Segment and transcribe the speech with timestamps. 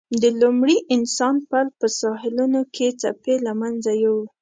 [0.21, 4.23] د لومړي انسان پل په ساحلونو کې څپې له منځه یووړ.